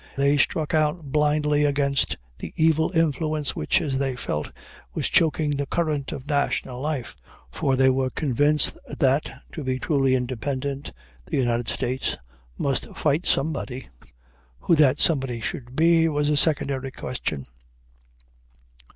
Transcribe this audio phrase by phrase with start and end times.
[0.17, 4.49] They struck out blindly against the evil influence which, as they felt,
[4.95, 7.15] was choking the current of national life,
[7.51, 10.91] for they were convinced that, to be truly independent,
[11.27, 12.17] the United States
[12.57, 13.89] must fight somebody.
[14.61, 17.45] Who that somebody should be was a secondary question.